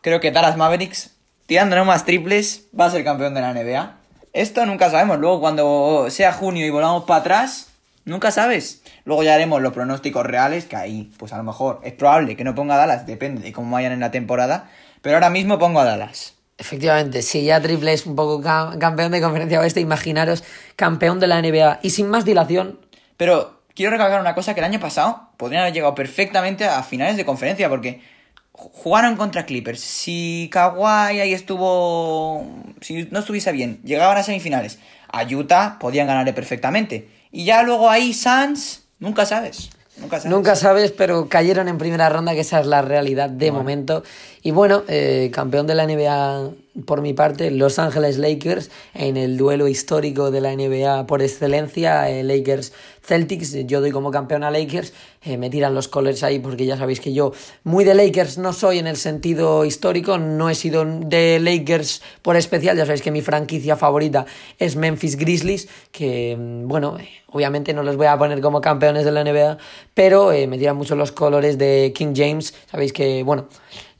creo 0.00 0.20
que 0.20 0.32
Dallas 0.32 0.56
Mavericks, 0.56 1.12
tirando 1.46 1.84
más 1.84 2.04
triples, 2.04 2.66
va 2.78 2.86
a 2.86 2.90
ser 2.90 3.04
campeón 3.04 3.34
de 3.34 3.40
la 3.40 3.54
NBA. 3.54 4.03
Esto 4.34 4.66
nunca 4.66 4.90
sabemos. 4.90 5.20
Luego, 5.20 5.40
cuando 5.40 6.06
sea 6.10 6.32
junio 6.32 6.66
y 6.66 6.70
volvamos 6.70 7.04
para 7.04 7.20
atrás, 7.20 7.68
nunca 8.04 8.32
sabes. 8.32 8.82
Luego 9.04 9.22
ya 9.22 9.32
haremos 9.32 9.62
los 9.62 9.72
pronósticos 9.72 10.26
reales, 10.26 10.64
que 10.64 10.74
ahí, 10.74 11.12
pues 11.18 11.32
a 11.32 11.36
lo 11.36 11.44
mejor 11.44 11.80
es 11.84 11.92
probable 11.92 12.34
que 12.34 12.42
no 12.42 12.52
ponga 12.52 12.76
Dallas, 12.76 13.06
depende 13.06 13.42
de 13.42 13.52
cómo 13.52 13.70
vayan 13.70 13.92
en 13.92 14.00
la 14.00 14.10
temporada. 14.10 14.68
Pero 15.02 15.16
ahora 15.16 15.30
mismo 15.30 15.60
pongo 15.60 15.78
a 15.78 15.84
Dallas. 15.84 16.34
Efectivamente, 16.58 17.22
si 17.22 17.44
ya 17.44 17.60
Triple 17.60 17.92
es 17.92 18.06
un 18.06 18.16
poco 18.16 18.42
campeón 18.42 19.12
de 19.12 19.20
conferencia 19.20 19.60
oeste, 19.60 19.80
imaginaros 19.80 20.42
campeón 20.74 21.20
de 21.20 21.28
la 21.28 21.40
NBA. 21.40 21.78
Y 21.82 21.90
sin 21.90 22.10
más 22.10 22.24
dilación. 22.24 22.80
Pero 23.16 23.62
quiero 23.72 23.92
recalcar 23.92 24.20
una 24.20 24.34
cosa 24.34 24.54
que 24.54 24.60
el 24.60 24.66
año 24.66 24.80
pasado 24.80 25.28
podrían 25.36 25.62
haber 25.62 25.74
llegado 25.74 25.94
perfectamente 25.94 26.64
a 26.64 26.82
finales 26.82 27.16
de 27.16 27.24
conferencia, 27.24 27.68
porque 27.68 28.02
jugaron 28.54 29.16
contra 29.16 29.44
Clippers. 29.44 29.80
Si 29.80 30.48
Kawhi 30.52 31.20
ahí 31.20 31.32
estuvo. 31.34 32.46
Si 32.80 33.08
no 33.10 33.18
estuviese 33.18 33.52
bien, 33.52 33.80
llegaban 33.82 34.16
a 34.16 34.22
semifinales. 34.22 34.78
A 35.08 35.24
Utah 35.24 35.78
podían 35.78 36.06
ganarle 36.06 36.32
perfectamente. 36.32 37.08
Y 37.30 37.44
ya 37.44 37.62
luego 37.62 37.90
ahí 37.90 38.14
Suns, 38.14 38.86
nunca 38.98 39.26
sabes. 39.26 39.70
Nunca 39.96 40.18
sabes. 40.18 40.30
Nunca 40.30 40.56
sabes, 40.56 40.92
pero 40.92 41.28
cayeron 41.28 41.68
en 41.68 41.78
primera 41.78 42.08
ronda, 42.08 42.34
que 42.34 42.40
esa 42.40 42.60
es 42.60 42.66
la 42.66 42.82
realidad 42.82 43.30
de 43.30 43.52
momento. 43.52 44.02
Y 44.42 44.50
bueno, 44.50 44.82
eh, 44.88 45.30
campeón 45.32 45.66
de 45.66 45.74
la 45.74 45.86
NBA 45.86 46.50
por 46.86 47.02
mi 47.02 47.14
parte, 47.14 47.50
Los 47.50 47.78
Ángeles 47.78 48.18
Lakers 48.18 48.70
en 48.94 49.16
el 49.16 49.36
duelo 49.36 49.68
histórico 49.68 50.30
de 50.30 50.40
la 50.40 50.54
NBA 50.54 51.06
por 51.06 51.22
excelencia, 51.22 52.10
eh, 52.10 52.24
Lakers 52.24 52.72
Celtics, 53.02 53.54
yo 53.66 53.80
doy 53.80 53.90
como 53.90 54.10
campeón 54.10 54.44
a 54.44 54.50
Lakers, 54.50 54.92
eh, 55.22 55.36
me 55.36 55.50
tiran 55.50 55.74
los 55.74 55.88
colors 55.88 56.22
ahí 56.22 56.38
porque 56.40 56.66
ya 56.66 56.76
sabéis 56.76 57.00
que 57.00 57.12
yo 57.12 57.32
muy 57.62 57.84
de 57.84 57.94
Lakers 57.94 58.38
no 58.38 58.52
soy 58.52 58.78
en 58.78 58.86
el 58.86 58.96
sentido 58.96 59.64
histórico, 59.64 60.18
no 60.18 60.50
he 60.50 60.54
sido 60.54 60.84
de 60.84 61.38
Lakers 61.38 62.02
por 62.22 62.36
especial, 62.36 62.76
ya 62.76 62.86
sabéis 62.86 63.02
que 63.02 63.10
mi 63.10 63.20
franquicia 63.20 63.76
favorita 63.76 64.26
es 64.58 64.74
Memphis 64.74 65.16
Grizzlies, 65.16 65.68
que 65.92 66.36
mm, 66.36 66.66
bueno, 66.66 66.96
obviamente 67.28 67.72
no 67.72 67.82
los 67.82 67.96
voy 67.96 68.06
a 68.06 68.18
poner 68.18 68.40
como 68.40 68.60
campeones 68.60 69.04
de 69.04 69.12
la 69.12 69.22
NBA, 69.22 69.58
pero 69.92 70.30
me 70.30 70.58
tiran 70.58 70.76
mucho 70.76 70.96
los 70.96 71.12
colores 71.12 71.58
de 71.58 71.92
King 71.94 72.14
James, 72.16 72.54
sabéis 72.70 72.92
que 72.92 73.22
bueno, 73.22 73.48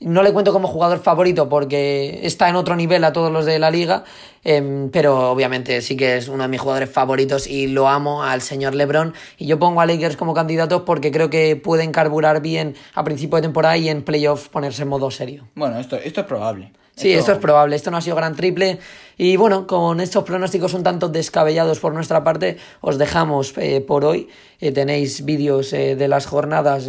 no 0.05 0.21
le 0.21 0.31
cuento 0.31 0.53
como 0.53 0.67
jugador 0.67 0.99
favorito 0.99 1.49
porque 1.49 2.19
está 2.23 2.47
en 2.47 2.55
otro 2.55 2.75
nivel 2.75 3.03
a 3.03 3.11
todos 3.11 3.31
los 3.31 3.45
de 3.45 3.57
la 3.57 3.71
liga, 3.71 4.03
em, 4.45 4.89
pero 4.89 5.29
obviamente 5.29 5.81
sí 5.81 5.97
que 5.97 6.15
es 6.15 6.29
uno 6.29 6.43
de 6.43 6.49
mis 6.49 6.61
jugadores 6.61 6.89
favoritos 6.89 7.47
y 7.47 7.67
lo 7.67 7.89
amo 7.89 8.23
al 8.23 8.41
señor 8.41 8.73
LeBron. 8.75 9.13
Y 9.37 9.47
yo 9.47 9.59
pongo 9.59 9.81
a 9.81 9.85
Lakers 9.85 10.15
como 10.15 10.33
candidato 10.33 10.85
porque 10.85 11.11
creo 11.11 11.29
que 11.29 11.57
pueden 11.57 11.91
carburar 11.91 12.41
bien 12.41 12.75
a 12.93 13.03
principio 13.03 13.35
de 13.35 13.41
temporada 13.41 13.75
y 13.75 13.89
en 13.89 14.03
playoff 14.03 14.47
ponerse 14.47 14.83
en 14.83 14.87
modo 14.87 15.11
serio. 15.11 15.49
Bueno, 15.55 15.77
esto, 15.79 15.97
esto 15.97 16.21
es 16.21 16.27
probable. 16.27 16.71
Sí, 16.95 17.11
esto... 17.11 17.33
es 17.33 17.39
probable. 17.39 17.75
Esto 17.75 17.91
no 17.91 17.97
ha 17.97 18.01
sido 18.01 18.15
gran 18.15 18.35
triple. 18.35 18.79
Y 19.17 19.37
bueno, 19.37 19.65
con 19.67 20.01
estos 20.01 20.23
pronósticos 20.23 20.73
un 20.73 20.83
tanto 20.83 21.07
descabellados 21.09 21.79
por 21.79 21.93
nuestra 21.93 22.23
parte, 22.23 22.57
os 22.81 22.97
dejamos 22.97 23.53
eh, 23.57 23.81
por 23.81 24.03
hoy. 24.03 24.29
Eh, 24.59 24.71
tenéis 24.71 25.23
vídeos 25.23 25.71
eh, 25.73 25.95
de 25.95 26.07
las 26.07 26.25
jornadas, 26.25 26.87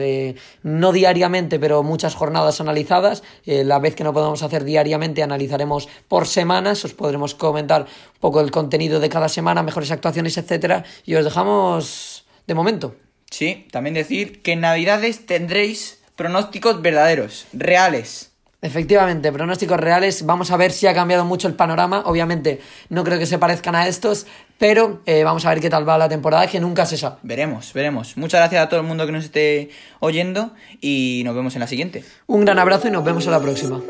no 0.62 0.92
diariamente, 0.92 1.58
pero 1.58 1.82
muchas 1.82 2.14
jornadas 2.14 2.60
analizadas. 2.60 3.22
la 3.44 3.78
vez 3.78 3.94
que 3.94 4.04
no 4.04 4.12
podamos 4.12 4.42
hacer 4.42 4.64
diariamente, 4.64 5.22
analizaremos 5.22 5.88
por 6.08 6.26
semanas. 6.26 6.84
Os 6.84 6.94
podremos 6.94 7.34
comentar 7.46 7.82
un 7.82 8.20
poco 8.20 8.40
el 8.40 8.50
contenido 8.50 9.00
de 9.00 9.08
cada 9.08 9.28
semana, 9.28 9.62
mejores 9.62 9.90
actuaciones, 9.90 10.36
etcétera. 10.36 10.84
Y 11.04 11.14
os 11.14 11.24
dejamos 11.24 12.26
de 12.46 12.54
momento. 12.54 12.94
Sí, 13.30 13.66
también 13.70 13.94
decir 13.94 14.42
que 14.42 14.52
en 14.52 14.60
Navidades 14.60 15.26
tendréis 15.26 16.00
pronósticos 16.16 16.80
verdaderos, 16.82 17.46
reales. 17.52 18.32
Efectivamente, 18.62 19.30
pronósticos 19.30 19.78
reales. 19.78 20.24
Vamos 20.24 20.50
a 20.50 20.56
ver 20.56 20.72
si 20.72 20.86
ha 20.86 20.94
cambiado 20.94 21.24
mucho 21.24 21.46
el 21.46 21.54
panorama. 21.54 22.02
Obviamente, 22.06 22.60
no 22.88 23.04
creo 23.04 23.18
que 23.18 23.26
se 23.26 23.38
parezcan 23.38 23.76
a 23.76 23.86
estos, 23.86 24.26
pero 24.58 25.02
eh, 25.06 25.24
vamos 25.24 25.44
a 25.44 25.50
ver 25.50 25.60
qué 25.60 25.70
tal 25.70 25.88
va 25.88 25.98
la 25.98 26.08
temporada, 26.08 26.46
que 26.46 26.58
nunca 26.58 26.86
se 26.86 26.96
sabe. 26.96 27.16
Veremos, 27.22 27.72
veremos. 27.74 28.16
Muchas 28.16 28.40
gracias 28.40 28.64
a 28.64 28.68
todo 28.68 28.80
el 28.80 28.86
mundo 28.86 29.06
que 29.06 29.12
nos 29.12 29.24
esté 29.24 29.70
oyendo 30.00 30.52
y 30.80 31.22
nos 31.24 31.36
vemos 31.36 31.54
en 31.54 31.60
la 31.60 31.68
siguiente. 31.68 32.04
Un 32.26 32.44
gran 32.44 32.58
abrazo 32.58 32.88
y 32.88 32.90
nos 32.90 33.04
vemos 33.04 33.26
en 33.26 33.32
la 33.32 33.40
próxima. 33.40 33.80